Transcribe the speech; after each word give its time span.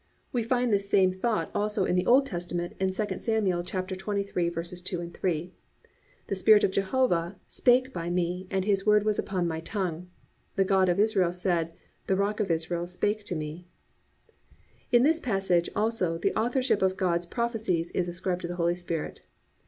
We 0.33 0.41
find 0.41 0.73
this 0.73 0.89
same 0.89 1.13
thought 1.13 1.51
also 1.53 1.85
in 1.85 1.95
the 1.95 2.07
Old 2.07 2.25
Testament 2.25 2.73
in 2.79 2.87
II 2.87 3.19
Samuel 3.19 3.61
23:2, 3.61 5.13
3: 5.21 5.51
+"The 6.25 6.33
Spirit 6.33 6.63
of 6.63 6.71
Jehovah 6.71 7.39
spake 7.45 7.93
by 7.93 8.09
me, 8.09 8.47
and 8.49 8.65
His 8.65 8.83
word 8.83 9.03
was 9.03 9.19
upon 9.19 9.47
my 9.47 9.59
tongue. 9.59 10.09
The 10.55 10.65
God 10.65 10.89
of 10.89 10.99
Israel 10.99 11.31
said, 11.31 11.75
the 12.07 12.15
Rock 12.15 12.39
of 12.39 12.49
Israel 12.49 12.87
spake 12.87 13.23
to 13.25 13.35
me."+ 13.35 13.67
In 14.91 15.03
this 15.03 15.19
passage, 15.19 15.69
also, 15.75 16.17
the 16.17 16.33
authorship 16.35 16.81
of 16.81 16.97
God's 16.97 17.27
prophecies 17.27 17.91
is 17.91 18.07
ascribed 18.07 18.41
to 18.41 18.47
the 18.47 18.55
Holy 18.55 18.73
Spirit. 18.73 19.21